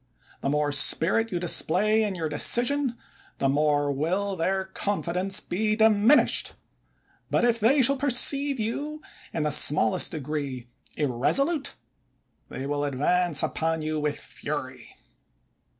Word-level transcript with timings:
The 0.41 0.49
more 0.49 0.71
spirit 0.71 1.31
you 1.31 1.39
display 1.39 2.01
in 2.01 2.15
your 2.15 2.27
decision, 2.27 2.95
the 3.37 3.47
more 3.47 3.91
will 3.91 4.35
their 4.35 4.65
confidence 4.65 5.39
be 5.39 5.75
diminished; 5.75 6.53
but 7.29 7.45
if 7.45 7.59
they 7.59 7.83
shall 7.83 7.97
perceive 7.97 8.59
you 8.59 9.03
in 9.31 9.43
the 9.43 9.51
smallest 9.51 10.09
degree 10.09 10.65
irresolute, 10.97 11.75
they 12.49 12.65
will 12.65 12.83
advance 12.83 13.43
upon 13.43 13.83
you 13.83 13.99
with 13.99 14.19
fury. 14.19 14.95